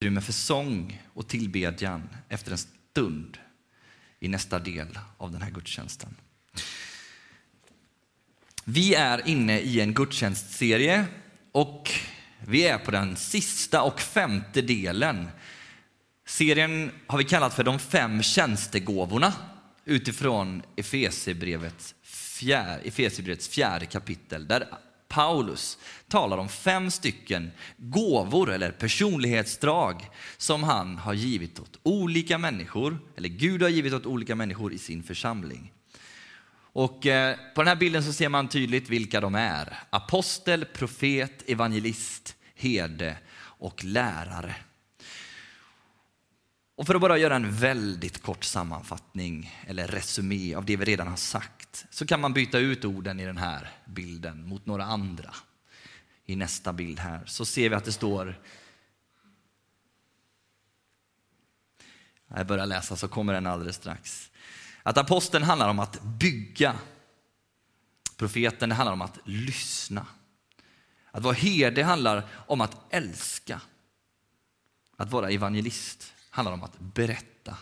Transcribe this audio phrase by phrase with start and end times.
[0.00, 3.38] utrymme för sång och tillbedjan efter en stund
[4.20, 6.16] i nästa del av den här gudstjänsten.
[8.64, 11.04] Vi är inne i en gudstjänstserie
[11.52, 11.90] och
[12.46, 15.28] vi är på den sista och femte delen.
[16.26, 19.32] Serien har vi kallat för de fem tjänstegåvorna
[19.84, 24.66] utifrån Efesierbrevets fjärde, Efesierbrevets fjärde kapitel där
[25.10, 32.98] Paulus talar om fem stycken gåvor eller personlighetsdrag som han har givit åt olika människor,
[33.16, 35.72] eller Gud har givit åt olika människor i sin församling.
[36.72, 39.78] Och eh, på den här bilden så ser man tydligt vilka de är.
[39.90, 44.54] Apostel, profet, evangelist, herde och lärare.
[46.80, 51.08] Och för att bara göra en väldigt kort sammanfattning eller resumé av det vi redan
[51.08, 55.34] har sagt så kan man byta ut orden i den här bilden mot några andra.
[56.26, 58.40] I nästa bild här så ser vi att det står
[62.28, 64.30] Jag börjar läsa så kommer den alldeles strax.
[64.82, 66.74] Att aposteln handlar om att bygga.
[68.16, 70.06] Profeten det handlar om att lyssna.
[71.10, 73.60] Att vara herde handlar om att älska.
[74.96, 77.56] Att vara evangelist handlar om att berätta.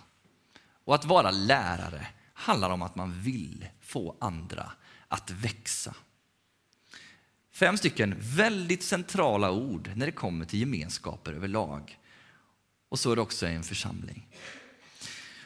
[0.84, 4.72] Och att vara lärare handlar om att man vill få andra
[5.08, 5.94] att växa.
[7.52, 11.98] Fem stycken väldigt centrala ord när det kommer till gemenskaper överlag.
[12.88, 14.26] Och så är det också i en församling.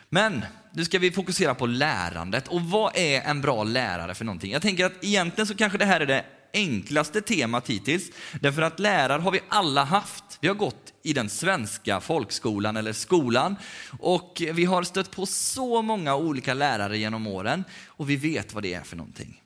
[0.09, 2.49] Men nu ska vi fokusera på lärandet.
[2.49, 4.53] Och vad är en bra lärare för någonting?
[4.53, 8.11] Jag tänker att egentligen så kanske det här är det enklaste temat hittills.
[8.41, 10.25] Därför att lärare har vi alla haft.
[10.41, 13.57] Vi har gått i den svenska folkskolan eller skolan
[13.99, 18.63] och vi har stött på så många olika lärare genom åren och vi vet vad
[18.63, 19.43] det är för någonting.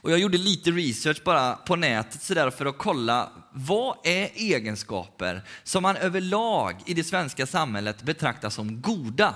[0.00, 4.30] Och jag gjorde lite research bara på nätet så där för att kolla vad är
[4.34, 9.34] egenskaper som man överlag i det svenska samhället betraktar som goda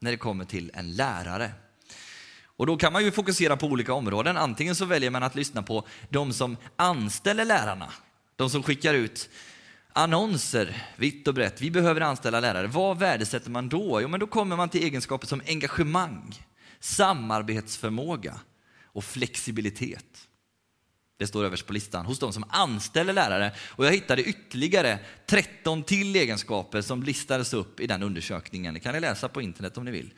[0.00, 1.52] när det kommer till en lärare.
[2.60, 4.36] Och då kan man ju fokusera på olika områden.
[4.36, 7.92] Antingen så väljer man att lyssna på de som anställer lärarna.
[8.36, 9.30] De som skickar ut
[9.92, 11.60] annonser vitt och brett.
[11.60, 12.66] Vi behöver anställa lärare.
[12.66, 14.00] Vad värdesätter man då?
[14.02, 16.34] Jo, men då kommer man till egenskaper som engagemang,
[16.80, 18.40] samarbetsförmåga
[18.84, 20.28] och flexibilitet.
[21.18, 23.52] Det står överst på listan hos de som anställer lärare.
[23.58, 28.74] Och jag hittade ytterligare 13 till egenskaper som listades upp i den undersökningen.
[28.74, 30.12] Det kan ni läsa på internet om ni vill.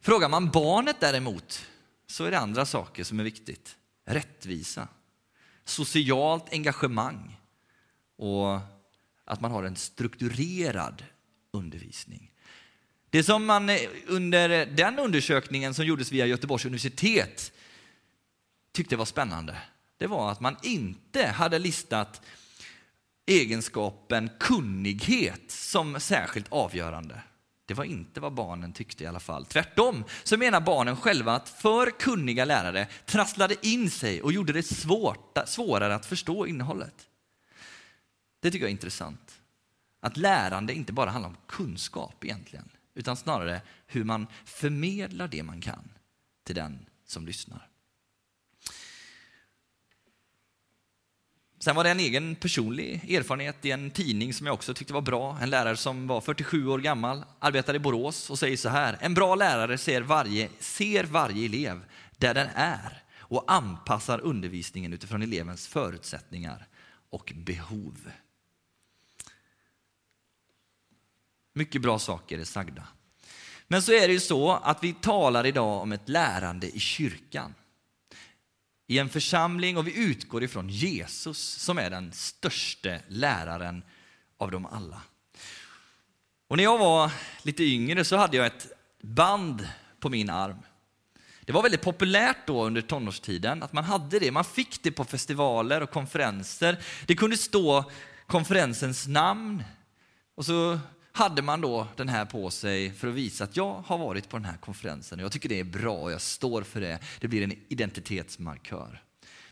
[0.00, 1.66] Frågar man barnet däremot
[2.06, 3.76] så är det andra saker som är viktigt.
[4.06, 4.88] Rättvisa,
[5.64, 7.40] socialt engagemang
[8.16, 8.60] och
[9.24, 11.04] att man har en strukturerad
[11.50, 12.32] undervisning.
[13.10, 17.52] Det som man eh, under den undersökningen som gjordes via Göteborgs universitet
[18.72, 19.58] tyckte var spännande,
[19.96, 22.22] det var att man inte hade listat
[23.26, 27.22] egenskapen kunnighet som särskilt avgörande.
[27.68, 29.46] Det var inte vad barnen tyckte i alla fall.
[29.46, 34.62] Tvärtom så menar barnen själva att för kunniga lärare trasslade in sig och gjorde det
[34.62, 37.08] svårt, svårare att förstå innehållet.
[38.40, 39.40] Det tycker jag är intressant.
[40.00, 45.60] Att lärande inte bara handlar om kunskap egentligen, utan snarare hur man förmedlar det man
[45.60, 45.88] kan
[46.44, 47.67] till den som lyssnar.
[51.60, 55.00] Sen var det en egen personlig erfarenhet i en tidning som jag också tyckte var
[55.00, 55.38] bra.
[55.40, 58.98] En lärare som var 47 år gammal, arbetade i Borås och säger så här.
[59.00, 61.84] En bra lärare ser varje, ser varje elev
[62.16, 66.66] där den är och anpassar undervisningen utifrån elevens förutsättningar
[67.10, 68.10] och behov.
[71.54, 72.88] Mycket bra saker är sagda.
[73.68, 77.54] Men så är det ju så att vi talar idag om ett lärande i kyrkan
[78.90, 83.82] i en församling och vi utgår ifrån Jesus som är den största läraren
[84.38, 85.02] av dem alla.
[86.48, 87.12] Och när jag var
[87.42, 88.66] lite yngre så hade jag ett
[89.02, 89.68] band
[90.00, 90.58] på min arm.
[91.40, 94.30] Det var väldigt populärt då under tonårstiden att man hade det.
[94.30, 96.78] Man fick det på festivaler och konferenser.
[97.06, 97.90] Det kunde stå
[98.26, 99.64] konferensens namn
[100.34, 100.78] och så
[101.18, 104.36] hade man då den här på sig för att visa att jag har varit på
[104.36, 105.18] den här konferensen.
[105.18, 106.98] Jag tycker det är bra och jag står för det.
[107.20, 109.02] Det blir en identitetsmarkör.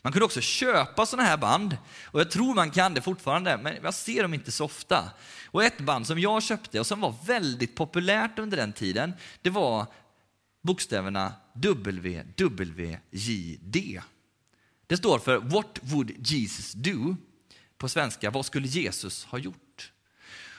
[0.02, 3.74] Man kunde också köpa sådana här band och jag tror man kan det fortfarande, men
[3.82, 5.10] jag ser dem inte så ofta.
[5.46, 9.50] Och ett band som jag köpte och som var väldigt populärt under den tiden, det
[9.50, 9.86] var
[10.62, 11.32] bokstäverna
[12.32, 12.96] WWJD.
[14.86, 17.16] Det står för What would Jesus do?
[17.78, 19.65] På svenska, vad skulle Jesus ha gjort?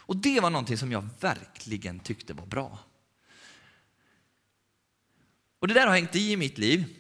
[0.08, 2.80] Och det var någonting som jag verkligen tyckte var bra.
[5.60, 6.96] Och det där har hängt i i mitt liv.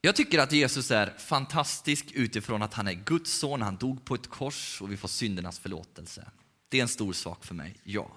[0.00, 4.14] Jag tycker att Jesus är fantastisk utifrån att han är Guds son, han dog på
[4.14, 6.30] ett kors och vi får syndernas förlåtelse.
[6.68, 8.16] Det är en stor sak för mig, ja.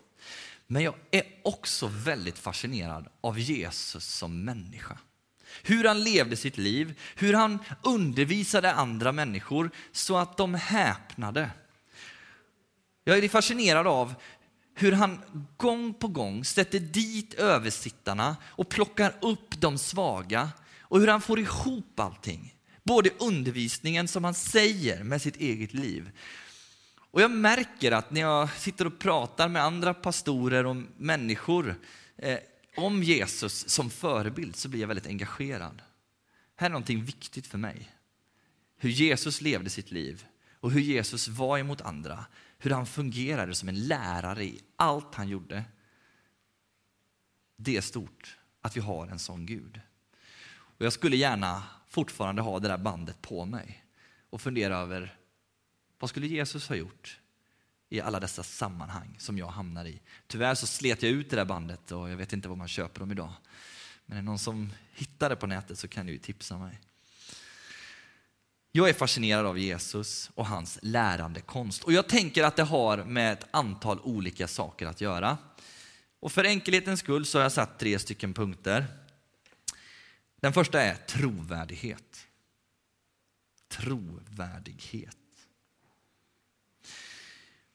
[0.68, 4.98] Men jag är också väldigt fascinerad av Jesus som människa.
[5.64, 11.50] Hur han levde sitt liv, hur han undervisade andra människor så att de häpnade.
[13.04, 14.14] Jag är fascinerad av
[14.76, 15.22] hur han
[15.58, 21.40] gång på gång sätter dit översittarna och plockar upp de svaga och hur han får
[21.40, 22.56] ihop allting.
[22.84, 26.12] Både undervisningen som han säger med sitt eget liv.
[27.12, 31.76] Och jag märker att när jag sitter och pratar med andra pastorer och människor
[32.18, 32.40] eh,
[32.76, 35.82] om Jesus som förebild så blir jag väldigt engagerad.
[36.56, 37.92] Här är någonting viktigt för mig.
[38.78, 40.26] Hur Jesus levde sitt liv
[40.60, 42.26] och hur Jesus var emot andra.
[42.64, 45.64] Hur han fungerade som en lärare i allt han gjorde.
[47.56, 49.82] Det är stort att vi har en sån Gud.
[50.52, 53.86] Och jag skulle gärna fortfarande ha det där bandet på mig
[54.30, 55.18] och fundera över
[56.00, 57.20] vad skulle Jesus ha gjort
[57.90, 60.02] i alla dessa sammanhang som jag hamnar i.
[60.28, 63.00] Tyvärr så slet jag ut det där bandet och jag vet inte var man köper
[63.00, 63.34] dem idag.
[64.06, 66.80] Men är det någon som hittar det på nätet så kan du ju tipsa mig.
[68.76, 71.84] Jag är fascinerad av Jesus och hans lärande konst.
[71.84, 75.38] Och jag tänker att det har med ett antal olika saker att göra.
[76.20, 78.86] Och för enkelhetens skull så har jag satt tre stycken punkter.
[80.42, 82.28] Den första är trovärdighet.
[83.68, 85.18] Trovärdighet.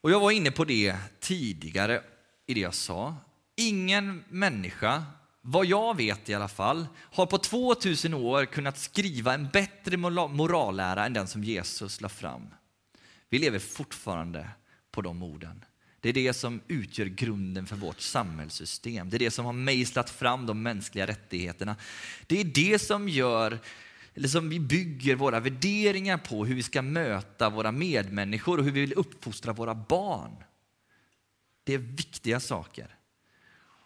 [0.01, 2.03] Och jag var inne på det tidigare
[2.47, 3.17] i det jag sa.
[3.57, 5.05] Ingen människa,
[5.51, 11.07] vad jag vet i alla fall, har på 2000 år kunnat skriva en bättre morallära
[11.07, 12.47] än den som Jesus la fram.
[13.29, 14.49] Vi lever fortfarande
[14.91, 15.65] på de orden.
[16.01, 19.11] Det är det som utgör grunden för vårt samhällssystem.
[19.11, 21.77] Det är det som har mejslat fram de mänskliga rättigheterna.
[22.27, 23.59] Det är det som gör
[24.15, 28.73] eller som vi bygger våra värderingar på, hur vi ska möta våra medmänniskor och hur
[28.73, 30.37] vi vill uppfostra våra barn.
[31.65, 32.98] Det är viktiga saker.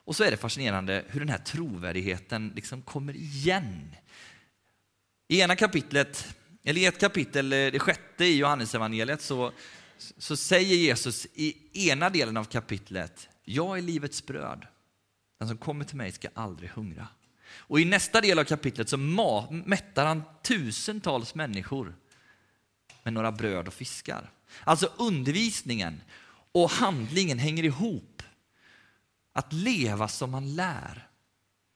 [0.04, 3.96] Och så är det fascinerande hur den här trovärdigheten liksom kommer igen.
[5.28, 9.52] I ena kapitlet, eller i ett kapitel, eh, det sjätte i Johannesevangeliet, så,
[10.19, 11.56] så säger Jesus i
[11.90, 14.66] ena delen av kapitlet, jag är livets bröd.
[15.38, 17.08] Den som kommer till mig ska aldrig hungra.
[17.54, 21.94] Och i nästa del av kapitlet så mättar han tusentals människor
[23.02, 24.31] med några bröd och fiskar.
[24.64, 26.00] Alltså undervisningen
[26.52, 28.12] och handlingen hänger ihop.
[29.32, 31.08] Att leva som man lär,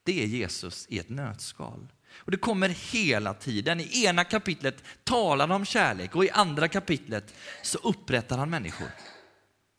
[0.03, 1.87] det är Jesus i ett nötskal.
[2.15, 3.79] Och det kommer hela tiden.
[3.79, 7.33] I ena kapitlet talar han om kärlek och i andra kapitlet
[7.63, 8.87] så upprättar han människor.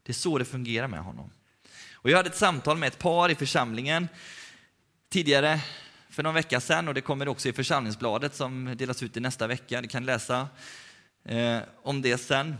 [0.03, 1.31] Det är så det fungerar med honom.
[1.93, 4.09] Och jag hade ett samtal med ett par i församlingen
[5.09, 5.61] tidigare
[6.11, 9.47] för någon vecka sedan och det kommer också i församlingsbladet som delas ut i nästa
[9.47, 9.81] vecka.
[9.81, 10.49] Ni kan läsa
[11.25, 12.57] eh, om det sen.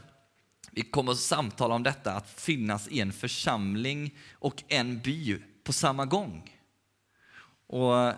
[0.71, 5.73] Vi kommer att samtala om detta att finnas i en församling och en by på
[5.73, 6.57] samma gång.
[7.67, 8.13] Och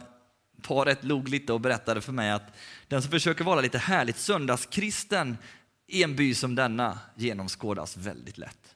[0.62, 2.56] paret log lite och berättade för mig att
[2.88, 5.38] den som försöker vara lite härligt söndagskristen
[5.86, 8.74] i en by som denna genomskådas väldigt lätt.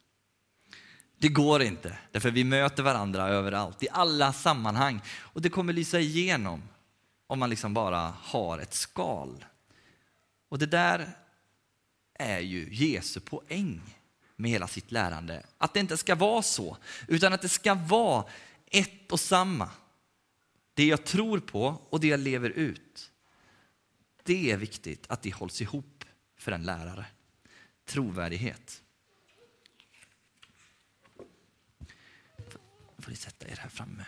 [1.19, 5.03] Det går inte, därför vi möter varandra överallt, i alla sammanhang.
[5.19, 6.63] Och det kommer lysa igenom
[7.27, 9.45] om man liksom bara har ett skal.
[10.49, 11.11] Och det där
[12.15, 13.81] är ju Jesu poäng
[14.37, 15.47] med hela sitt lärande.
[15.59, 16.77] Att det inte ska vara så,
[17.09, 18.25] utan att det ska vara
[18.67, 19.71] ett och samma.
[20.75, 23.11] Det jag tror på och det jag lever ut.
[24.23, 26.05] Det är viktigt att det hålls ihop
[26.37, 27.07] för en lärare.
[27.85, 28.81] Trovärdighet.
[33.05, 34.05] får ni sätta er här framme.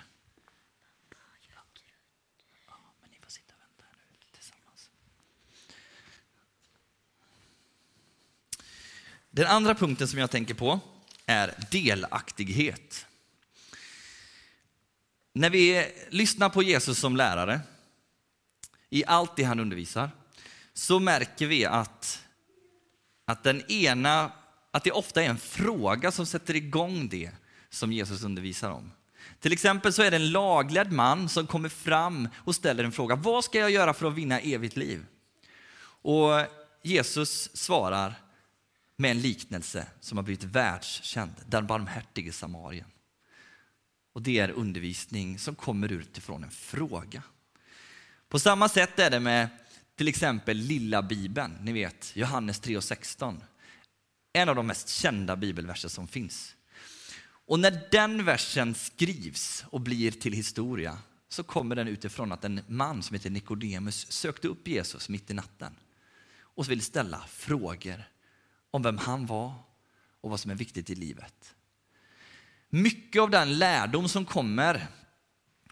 [3.01, 4.91] men ni får sitta och vänta nu tillsammans.
[9.37, 10.81] Den andra punkten som jag tänker på
[11.27, 13.07] är delaktighet.
[15.33, 17.61] När vi lyssnar på Jesus som lärare,
[18.91, 20.11] i allt det han undervisar,
[20.73, 22.25] så märker vi att,
[23.25, 24.33] att, den ena,
[24.71, 27.31] att det ofta är en fråga som sätter igång det
[27.71, 28.93] som Jesus undervisar om.
[29.41, 33.15] Till exempel så är det en lagledd man som kommer fram och ställer en fråga.
[33.17, 35.07] Vad ska jag göra för att vinna evigt liv?
[36.03, 36.31] Och
[36.83, 38.15] Jesus svarar
[38.97, 42.87] med en liknelse som har blivit världskänd, den barmhärtige samarien.
[44.13, 47.23] Och det är undervisning som kommer utifrån en fråga.
[48.29, 49.49] På samma sätt är det med
[49.97, 53.41] till exempel lilla bibeln, ni vet Johannes 3.16.
[54.33, 56.57] En av de mest kända bibelverser som finns.
[57.47, 60.99] Och när den versen skrivs och blir till historia
[61.29, 65.35] så kommer den utifrån att en man som heter Nikodemus sökte upp Jesus mitt i
[65.35, 65.75] natten
[66.39, 68.05] och ville ställa frågor
[68.77, 69.55] om vem han var
[70.21, 71.55] och vad som är viktigt i livet.
[72.69, 74.87] mycket av den lärdom som kommer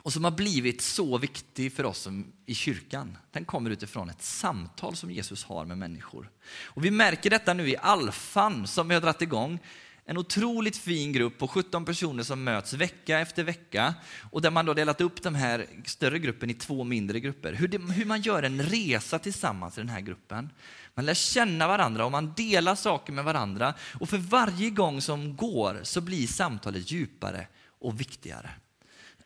[0.02, 2.08] och som har blivit så viktig för oss
[2.46, 6.30] i kyrkan, den kommer utifrån ett samtal som Jesus har med människor.
[6.64, 9.58] Och vi märker detta nu i Alfan som vi har dragit igång.
[10.06, 13.94] En otroligt fin grupp på 17 personer som möts vecka efter vecka
[14.30, 17.52] och där man då delat upp den här större gruppen i två mindre grupper.
[17.52, 20.50] Hur, det, hur man gör en resa tillsammans i den här gruppen.
[20.94, 25.36] Man lär känna varandra och man delar saker med varandra och för varje gång som
[25.36, 27.46] går så blir samtalet djupare
[27.78, 28.50] och viktigare.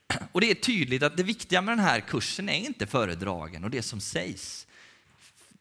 [0.32, 3.70] Och det är tydligt att det viktiga med den här kursen är inte föredragen och
[3.70, 4.66] det som sägs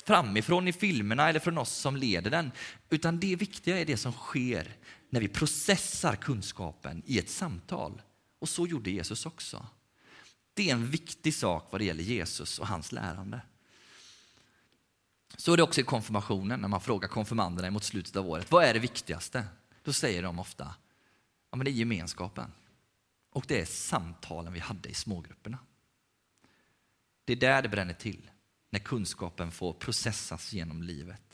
[0.08, 2.52] framifrån i filmerna eller från oss som leder den,
[2.90, 4.68] utan det viktiga är det som sker
[5.10, 8.02] när vi processar kunskapen i ett samtal.
[8.40, 9.68] Och så gjorde Jesus också.
[10.54, 13.42] Det är en viktig sak vad det gäller Jesus och hans lärande.
[15.38, 18.52] Så är det också i konfirmationen när man frågar konfirmanderna mot slutet av året.
[18.52, 19.46] Vad är det viktigaste?
[19.84, 20.76] Då säger de ofta,
[21.52, 22.52] ja men det är gemenskapen.
[23.30, 25.58] Och det är samtalen vi hade i smågrupperna.
[27.26, 28.32] Det är där det bränner till,
[28.70, 31.27] när kunskapen får processas genom livet.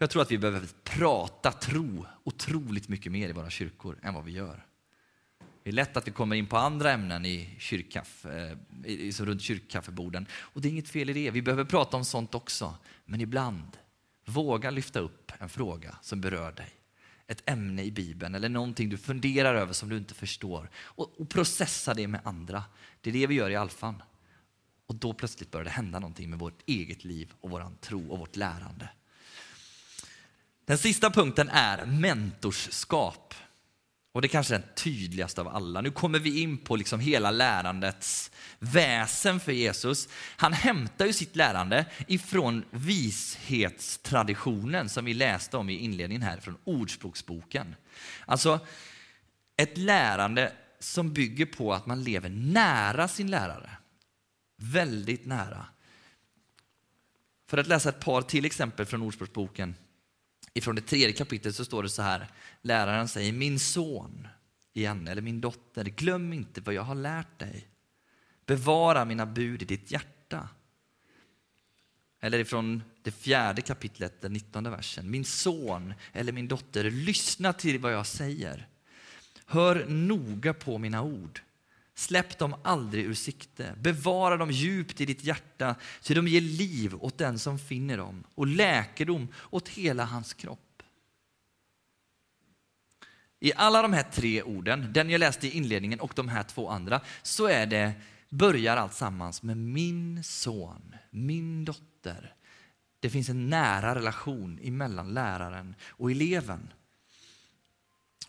[0.00, 4.24] Jag tror att vi behöver prata tro otroligt mycket mer i våra kyrkor än vad
[4.24, 4.66] vi gör.
[5.62, 10.26] Det är lätt att vi kommer in på andra ämnen i kyrkkaffe, eh, runt kyrkkaffeborden.
[10.32, 11.30] Och det är inget fel i det.
[11.30, 12.74] Vi behöver prata om sånt också.
[13.04, 13.76] Men ibland,
[14.26, 16.70] våga lyfta upp en fråga som berör dig.
[17.26, 20.70] Ett ämne i Bibeln eller någonting du funderar över som du inte förstår.
[20.76, 22.64] Och, och processa det med andra.
[23.00, 24.02] Det är det vi gör i Alfan.
[24.86, 28.18] Och då plötsligt börjar det hända någonting med vårt eget liv och vår tro och
[28.18, 28.88] vårt lärande.
[30.68, 33.34] Den sista punkten är mentorskap.
[34.12, 35.80] Och det kanske är den tydligaste av alla.
[35.80, 40.08] Nu kommer vi in på liksom hela lärandets väsen för Jesus.
[40.36, 46.56] Han hämtar ju sitt lärande ifrån vishetstraditionen som vi läste om i inledningen här från
[46.64, 47.74] Ordspråksboken.
[48.26, 48.60] Alltså
[49.56, 53.70] ett lärande som bygger på att man lever nära sin lärare.
[54.56, 55.66] Väldigt nära.
[57.50, 59.74] För att läsa ett par till exempel från Ordspråksboken
[60.54, 62.28] ifrån det tredje kapitlet så står det så här.
[62.62, 64.28] Läraren säger, min son,
[64.72, 67.68] igen, eller min dotter, glöm inte vad jag har lärt dig.
[68.46, 70.48] Bevara mina bud i ditt hjärta.
[72.20, 75.10] Eller ifrån det fjärde kapitlet, den nittonde versen.
[75.10, 78.68] Min son eller min dotter, lyssna till vad jag säger.
[79.46, 81.40] Hör noga på mina ord.
[81.98, 83.74] Släpp dem aldrig ur sikte.
[83.80, 88.24] Bevara dem djupt i ditt hjärta, så de ger liv åt den som finner dem
[88.34, 90.82] och läkedom åt hela hans kropp.
[93.40, 96.68] I alla de här tre orden, den jag läste i inledningen och de här två
[96.68, 97.92] andra, så är det,
[98.28, 102.34] börjar allt sammans med min son, min dotter.
[103.00, 106.72] Det finns en nära relation mellan läraren och eleven.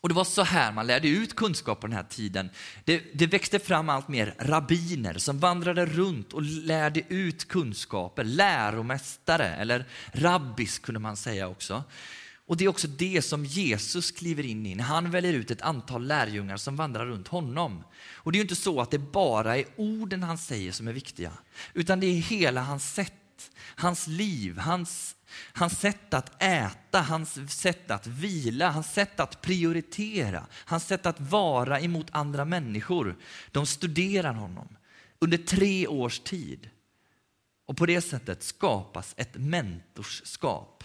[0.01, 2.49] Och det var så här man lärde ut kunskap på den här tiden.
[2.85, 8.23] Det, det växte fram allt mer rabbiner som vandrade runt och lärde ut kunskaper.
[8.23, 11.83] Läromästare, eller rabbis kunde man säga också.
[12.49, 15.61] Och det är också det som Jesus kliver in i när han väljer ut ett
[15.61, 17.83] antal lärjungar som vandrar runt honom.
[18.13, 20.93] Och det är ju inte så att det bara är orden han säger som är
[20.93, 21.31] viktiga,
[21.73, 23.18] utan det är hela hans sätt
[23.75, 25.15] hans liv, hans,
[25.53, 31.19] hans sätt att äta, hans sätt att vila, hans sätt att prioritera, hans sätt att
[31.19, 33.17] vara emot andra människor.
[33.51, 34.67] De studerar honom
[35.19, 36.69] under tre års tid.
[37.65, 40.83] Och på det sättet skapas ett mentorskap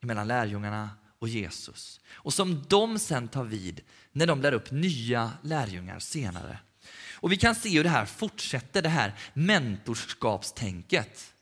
[0.00, 2.00] mellan lärjungarna och Jesus.
[2.10, 3.80] Och som de sen tar vid
[4.12, 6.58] när de lär upp nya lärjungar senare.
[7.12, 11.34] Och vi kan se hur det här fortsätter, det här mentorskapstänket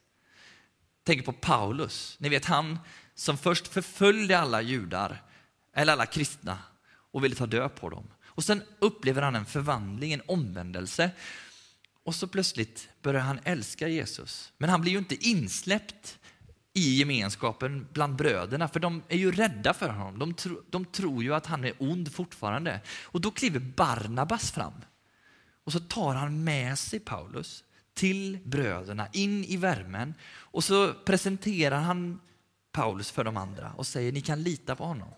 [1.06, 2.16] tänker på Paulus.
[2.18, 2.78] Ni vet han
[3.14, 5.22] som först förföljde alla judar,
[5.74, 6.58] eller alla kristna
[7.12, 8.04] och ville ta död på dem.
[8.26, 11.10] Och sen upplever han en förvandling, en omvändelse.
[12.04, 14.52] Och så plötsligt börjar han älska Jesus.
[14.58, 16.18] Men han blir ju inte insläppt
[16.72, 20.18] i gemenskapen bland bröderna, för de är ju rädda för honom.
[20.18, 22.80] De, tro, de tror ju att han är ond fortfarande.
[23.02, 24.74] Och då kliver Barnabas fram.
[25.64, 27.64] Och så tar han med sig Paulus
[27.96, 30.14] till bröderna, in i värmen.
[30.28, 32.20] Och så presenterar han
[32.72, 35.08] Paulus för de andra och säger ni kan lita på honom.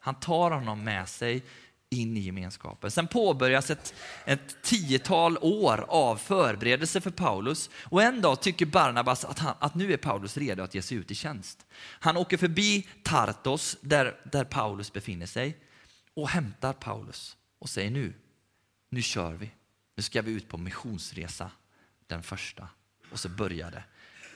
[0.00, 1.42] Han tar honom med sig
[1.90, 2.90] in i gemenskapen.
[2.90, 9.24] Sen påbörjas ett, ett tiotal år av förberedelse för Paulus och en dag tycker Barnabas
[9.24, 11.66] att, han, att nu är Paulus redo att ge sig ut i tjänst.
[11.74, 15.56] Han åker förbi Tartos där, där Paulus befinner sig
[16.14, 18.14] och hämtar Paulus och säger nu,
[18.90, 19.50] nu kör vi.
[19.96, 21.50] Nu ska vi ut på missionsresa
[22.12, 22.68] den första.
[23.12, 23.84] Och så börjar det.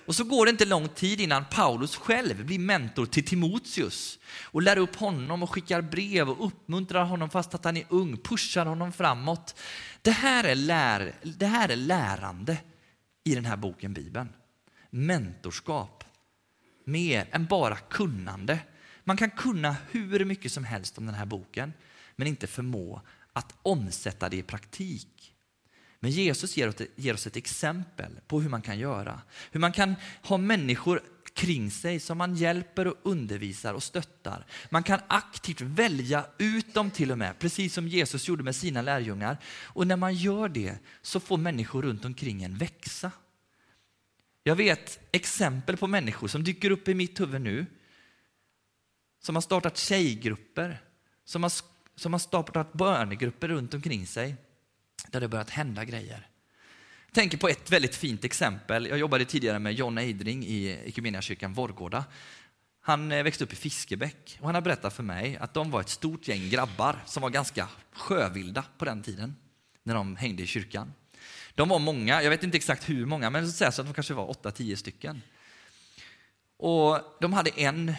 [0.07, 4.63] Och så går det inte lång tid innan Paulus själv blir mentor till Timoteus och
[4.63, 8.67] lär upp honom och skickar brev och uppmuntrar honom fast att han är ung, pushar
[8.67, 9.61] honom framåt.
[10.03, 12.59] Det här är, lär, det här är lärande
[13.25, 14.29] i den här boken Bibeln.
[14.91, 16.05] Mentorskap.
[16.85, 18.59] Mer än bara kunnande.
[19.05, 21.73] Man kan kunna hur mycket som helst om den här boken
[22.17, 23.03] men inte förmå
[23.33, 25.36] att omsätta det i praktik.
[26.07, 29.23] Men Jesus ger oss, ger oss ett exempel på hur man kan göra.
[29.51, 31.01] Hur man kan ha människor
[31.35, 34.47] kring sig som man hjälper och undervisar och stöttar.
[34.71, 38.83] Man kan aktivt välja ut dem till och med, precis som Jesus gjorde med sina
[38.83, 39.39] lärjungar.
[39.63, 43.11] Och när man gör det så får människor runt omkring en växa.
[44.43, 47.67] Jag vet exempel på människor som dyker upp i mitt huvud nu,
[49.23, 50.81] som har startat tjejgrupper,
[51.25, 51.53] som har,
[51.97, 54.37] som har startat bönegrupper runt omkring sig
[55.11, 56.29] där det börjat hända grejer.
[57.07, 58.87] Jag tänker på ett väldigt fint exempel.
[58.87, 62.05] Jag jobbade tidigare med John Eidring i kyrkan Vårgårda.
[62.81, 65.81] Han eh, växte upp i Fiskebäck och han har berättat för mig att de var
[65.81, 69.37] ett stort gäng grabbar som var ganska sjövilda på den tiden
[69.83, 70.93] när de hängde i kyrkan.
[71.55, 74.27] De var många, jag vet inte exakt hur många, men så att de kanske var
[74.27, 75.23] 8-10 stycken.
[76.57, 77.95] Och de hade en,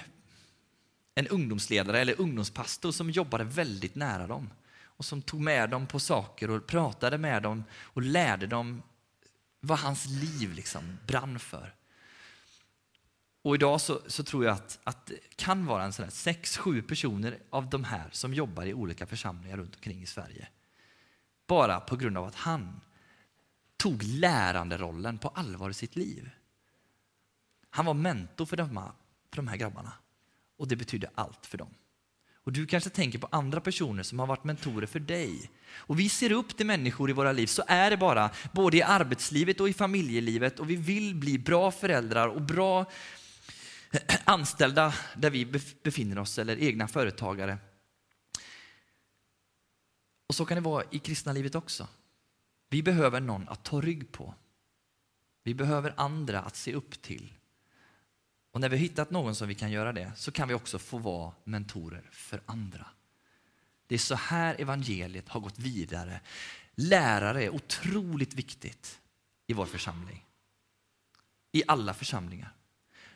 [1.16, 4.50] en ungdomsledare eller ungdomspastor som jobbade väldigt nära dem
[4.98, 8.82] och som tog med dem på saker och pratade med dem och lärde dem
[9.60, 11.74] vad hans liv liksom brann för.
[13.42, 16.58] Och idag så, så tror jag att, att det kan vara en sån här sex,
[16.58, 20.48] sju personer av de här som jobbar i olika församlingar runt omkring i Sverige.
[21.48, 22.82] Bara på grund av att han
[23.78, 26.30] tog läranderollen på allvar i sitt liv.
[27.70, 28.92] Han var mentor för de här,
[29.30, 29.94] för de här grabbarna
[30.58, 31.74] och det betydde allt för dem.
[32.48, 35.52] Och du kanske tänker på andra personer som har varit mentorer för dig.
[35.70, 38.82] Och vi ser upp till människor i våra liv, så är det bara, både i
[38.82, 40.60] arbetslivet och i familjelivet.
[40.60, 42.86] Och vi vill bli bra föräldrar och bra
[44.24, 45.46] anställda där vi
[45.84, 47.58] befinner oss, eller egna företagare.
[50.28, 51.88] Och så kan det vara i kristna livet också.
[52.70, 54.34] Vi behöver någon att ta rygg på.
[55.44, 57.34] Vi behöver andra att se upp till.
[58.58, 60.80] Och när vi har hittat någon som vi kan göra det så kan vi också
[60.80, 62.86] få vara mentorer för andra.
[63.88, 66.20] Det är så här evangeliet har gått vidare.
[66.76, 69.00] Lärare är otroligt viktigt
[69.48, 70.26] i vår församling.
[71.52, 72.54] I alla församlingar.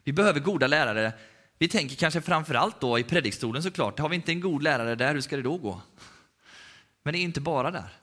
[0.04, 1.13] Vi behöver goda lärare.
[1.58, 3.99] Vi tänker kanske framför allt då i predikstolen såklart.
[3.99, 5.82] Har vi inte en god lärare där, hur ska det då gå?
[7.04, 7.93] Men det är inte bara där.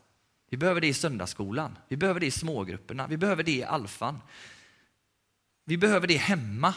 [0.50, 4.20] Vi behöver det i söndagsskolan, vi behöver det i smågrupperna, vi behöver det i alfan.
[5.64, 6.74] Vi behöver det hemma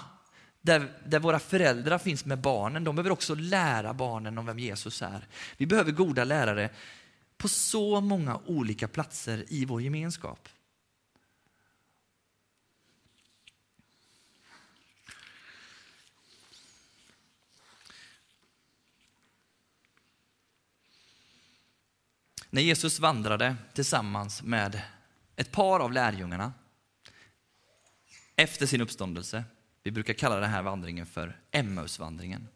[0.62, 2.84] där, där våra föräldrar finns med barnen.
[2.84, 5.28] De behöver också lära barnen om vem Jesus är.
[5.58, 6.69] Vi behöver goda lärare
[7.38, 10.50] på så många olika platser i vår gemenskap.
[22.50, 24.82] När Jesus vandrade tillsammans med
[25.36, 26.54] ett par av lärjungarna
[28.36, 29.43] efter sin uppståndelse
[29.84, 32.48] vi brukar kalla den här vandringen för Emmausvandringen.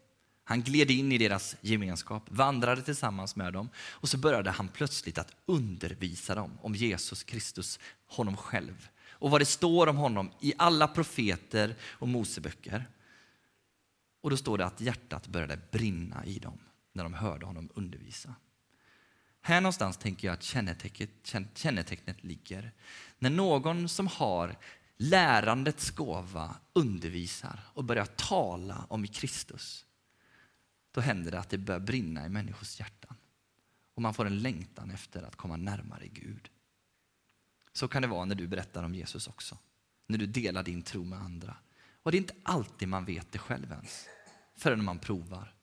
[0.44, 5.18] Han gled in i deras gemenskap, vandrade tillsammans med dem och så började han plötsligt
[5.18, 8.88] att undervisa dem om Jesus Kristus, honom själv.
[9.08, 12.90] Och vad det står om honom i alla profeter och Moseböcker.
[14.20, 16.58] Och då står det att hjärtat började brinna i dem
[16.92, 18.34] när de hörde honom undervisa.
[19.40, 21.10] Här någonstans tänker jag att kännetecknet,
[21.54, 22.72] kännetecknet ligger.
[23.18, 24.56] När någon som har
[24.96, 29.86] lärandets gåva undervisar och börjar tala om Kristus,
[30.90, 33.16] då händer det att det börjar brinna i människors hjärtan.
[33.94, 36.50] Och man får en längtan efter att komma närmare Gud.
[37.72, 39.58] Så kan det vara när du berättar om Jesus också.
[40.06, 41.56] När du delar din tro med andra.
[42.02, 44.06] Och det är inte alltid man vet det själv ens.
[44.56, 45.54] Förrän man provar.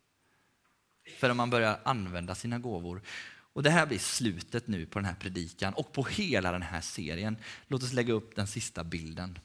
[1.19, 3.01] Förrän man börjar använda sina gåvor.
[3.53, 6.81] Och Det här blir slutet nu på den här predikan och på hela den här
[6.81, 7.37] serien.
[7.67, 9.39] Låt oss lägga upp den sista bilden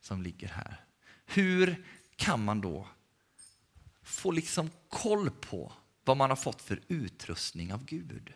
[0.00, 0.84] som ligger här.
[1.26, 1.84] Hur
[2.16, 2.88] kan man då
[4.02, 5.72] få liksom koll på
[6.04, 8.32] vad man har fått för utrustning av Gud?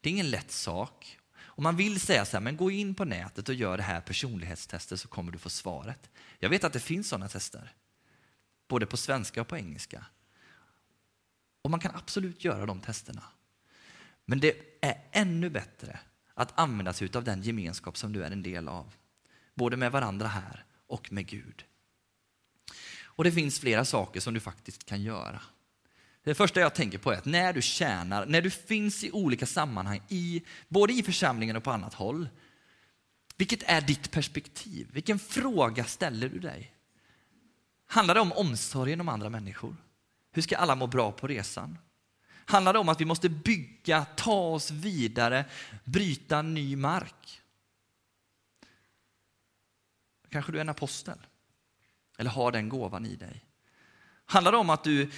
[0.00, 1.18] Det är ingen lätt sak.
[1.40, 4.00] Om man vill säga så här, men gå in på nätet och gör det här
[4.00, 6.10] personlighetstestet så kommer du få svaret.
[6.38, 7.72] Jag vet att det finns sådana tester,
[8.68, 10.06] både på svenska och på engelska.
[11.62, 13.22] Och man kan absolut göra de testerna.
[14.30, 15.98] Men det är ännu bättre
[16.34, 18.94] att använda sig av den gemenskap som du är en del av.
[19.54, 21.64] Både med varandra här och med Gud.
[23.02, 25.40] Och det finns flera saker som du faktiskt kan göra.
[26.24, 29.46] Det första jag tänker på är att när du tjänar, när du finns i olika
[29.46, 32.28] sammanhang, i, både i församlingen och på annat håll,
[33.36, 34.88] Vilket är ditt perspektiv?
[34.92, 36.72] Vilken fråga ställer du dig?
[37.86, 39.76] Handlar det om omsorgen om andra människor?
[40.32, 41.78] Hur ska alla må bra på resan?
[42.48, 45.44] Handlar det om att vi måste bygga, ta oss vidare,
[45.84, 47.42] bryta ny mark?
[50.30, 51.18] Kanske du är en apostel?
[52.18, 53.44] Eller har den gåvan i dig?
[54.24, 55.10] Handlar det om att du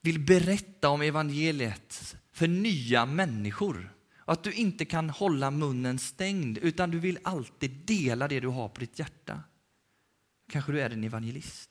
[0.00, 3.94] vill berätta om evangeliet för nya människor?
[4.16, 8.48] Och att du inte kan hålla munnen stängd, utan du vill alltid dela det du
[8.48, 9.42] har på ditt hjärta.
[10.50, 11.70] Kanske du är en evangelist.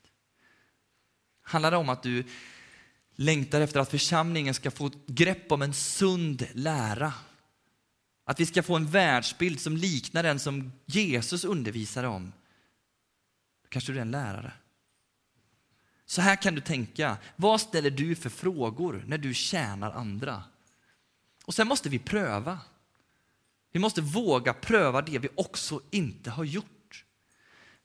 [1.42, 2.24] Handlar det om att du
[3.20, 7.14] längtar efter att församlingen ska få grepp om en sund lära?
[8.24, 12.34] Att vi ska få en världsbild som liknar den som Jesus undervisade om?
[13.70, 14.54] Kanske du är en lärare.
[16.06, 17.18] Så här kan du tänka.
[17.36, 20.44] Vad ställer du för frågor när du tjänar andra?
[21.46, 22.60] Och sen måste vi pröva.
[23.72, 27.06] Vi måste våga pröva det vi också inte har gjort.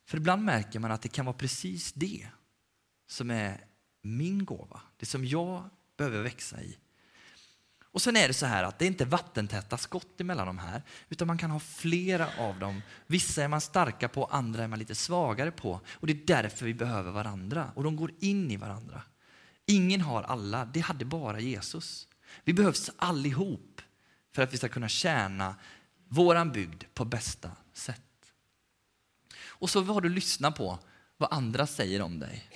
[0.05, 2.27] För ibland märker man att det kan vara precis det
[3.07, 3.64] som är
[4.03, 5.64] min gåva, det som jag
[5.97, 6.79] behöver växa i.
[7.83, 10.83] Och sen är det så här att det är inte vattentäta skott emellan de här,
[11.09, 12.83] utan man kan ha flera av dem.
[13.07, 15.81] Vissa är man starka på, andra är man lite svagare på.
[15.93, 17.73] Och det är därför vi behöver varandra.
[17.75, 19.03] Och de går in i varandra.
[19.67, 22.09] Ingen har alla, det hade bara Jesus.
[22.45, 23.81] Vi behövs allihop
[24.35, 25.57] för att vi ska kunna tjäna
[26.09, 28.33] våran bygd på bästa sätt.
[29.47, 30.79] Och så har du lyssnat på
[31.17, 32.51] vad andra säger om dig.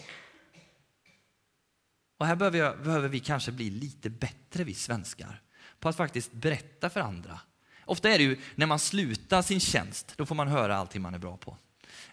[2.19, 5.43] Och här behöver, jag, behöver vi kanske bli lite bättre, vi svenskar,
[5.81, 7.41] på att faktiskt berätta för andra.
[7.85, 11.15] Ofta är det ju när man slutar sin tjänst, då får man höra allting man
[11.15, 11.57] är bra på.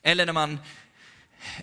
[0.01, 0.57] Eller när, man,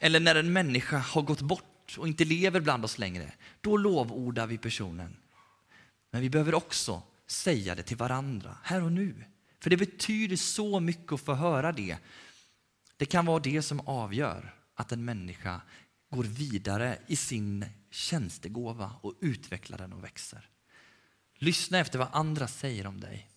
[0.00, 4.46] eller när en människa har gått bort och inte lever bland oss längre, då lovordar
[4.46, 5.16] vi personen.
[6.10, 9.24] Men vi behöver också säga det till varandra, här och nu.
[9.60, 11.96] För det betyder så mycket att få höra det.
[12.96, 15.60] Det kan vara det som avgör att en människa
[16.16, 20.48] går vidare i sin tjänstegåva och utvecklar den och växer.
[21.34, 23.28] Lyssna efter vad andra säger om dig.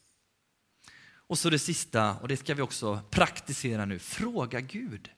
[1.27, 3.99] Och så det sista, och det ska vi också praktisera nu.
[3.99, 5.09] Fråga Gud.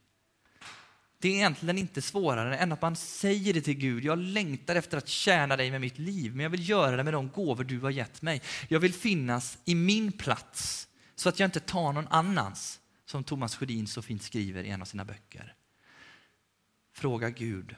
[1.19, 4.05] Det är egentligen inte svårare än att man säger det till Gud.
[4.05, 7.13] Jag längtar efter att tjäna dig med mitt liv, men jag vill göra det med
[7.13, 8.41] de gåvor du har gett mig.
[8.67, 13.55] Jag vill finnas i min plats så att jag inte tar någon annans, som Thomas
[13.55, 15.56] Sjödin så fint skriver i en av sina böcker.
[16.97, 17.75] Fråga Gud.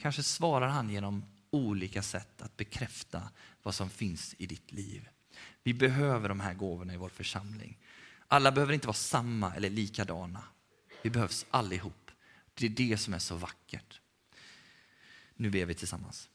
[0.00, 3.22] Kanske svarar han genom olika sätt att bekräfta
[3.62, 5.08] vad som finns i ditt liv.
[5.62, 7.78] Vi behöver de här gåvorna i vår församling.
[8.28, 10.44] Alla behöver inte vara samma eller likadana.
[11.02, 12.10] Vi behövs allihop.
[12.54, 14.00] Det är det som är så vackert.
[15.36, 16.28] Nu ber vi tillsammans.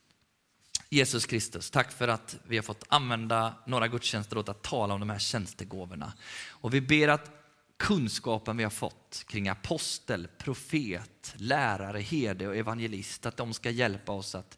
[0.90, 5.00] Jesus Kristus, tack för att vi har fått använda några gudstjänster åt att tala om
[5.00, 6.14] de här tjänstegåvorna.
[6.50, 7.37] Och vi ber att
[7.78, 14.12] kunskapen vi har fått kring apostel, profet, lärare, herde och evangelist, att de ska hjälpa
[14.12, 14.58] oss att,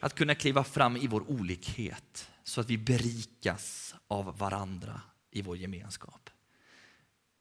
[0.00, 5.56] att kunna kliva fram i vår olikhet så att vi berikas av varandra i vår
[5.56, 6.30] gemenskap.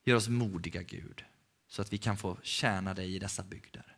[0.04, 1.24] Gör oss modiga Gud
[1.68, 3.98] så att vi kan få tjäna dig i dessa bygder.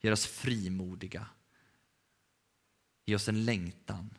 [0.00, 1.26] Gör oss frimodiga.
[3.06, 4.14] Ge oss en längtan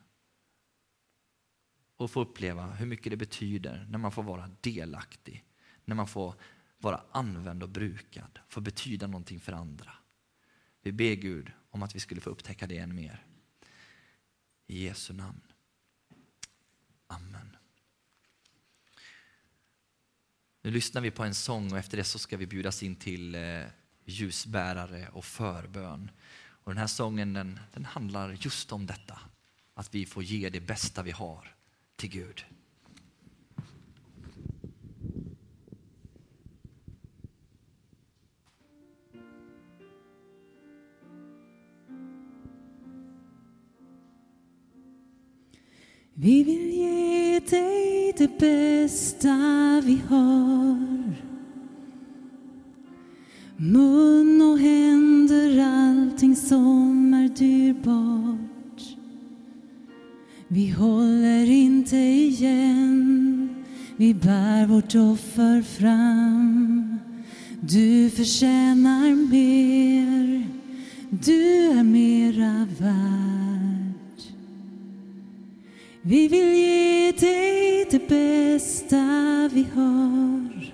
[1.97, 5.45] och få uppleva hur mycket det betyder när man får vara delaktig
[5.91, 6.35] när man får
[6.77, 9.91] vara använd och brukad, får betyda någonting för andra.
[10.81, 13.25] Vi ber Gud om att vi skulle få upptäcka det än mer.
[14.67, 15.41] I Jesu namn.
[17.07, 17.57] Amen.
[20.61, 23.35] Nu lyssnar vi på en sång och efter det så ska vi bjudas in till
[23.35, 23.65] eh,
[24.05, 26.11] ljusbärare och förbön.
[26.39, 29.19] Och den här sången den, den handlar just om detta,
[29.73, 31.55] att vi får ge det bästa vi har
[31.95, 32.45] till Gud.
[46.13, 51.15] Vi vill ge dig det bästa vi har.
[53.57, 58.97] Mun och händer, allting som är dyrbart.
[60.47, 63.49] Vi håller inte igen,
[63.97, 66.99] vi bär vårt offer fram.
[67.61, 70.47] Du förtjänar mer,
[71.09, 73.20] du är mera värd.
[76.11, 78.97] Vi vill ge dig det bästa
[79.53, 80.73] vi har.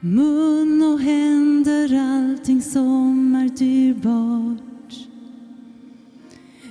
[0.00, 4.94] Mun och händer, allting som är dyrbart.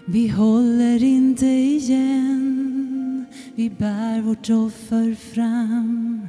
[0.06, 3.26] Vi håller inte igen,
[3.56, 6.28] vi bär vårt offer fram.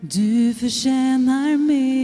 [0.00, 2.00] Du förtjänar mer